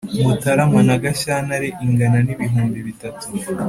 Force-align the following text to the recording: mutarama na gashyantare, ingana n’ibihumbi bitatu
mutarama 0.27 0.79
na 0.87 0.95
gashyantare, 1.03 1.67
ingana 1.85 2.17
n’ibihumbi 2.25 2.77
bitatu 2.87 3.25